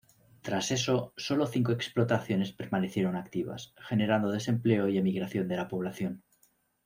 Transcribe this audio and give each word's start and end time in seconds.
Tras 0.41 0.71
eso 0.71 1.13
solo 1.15 1.45
cinco 1.45 1.73
explotaciones 1.73 2.53
permanecieron 2.53 3.15
activas, 3.15 3.75
generando 3.77 4.31
desempleo 4.31 4.87
y 4.87 4.97
emigración 4.97 5.47
de 5.47 5.57
la 5.57 5.67
población. 5.67 6.23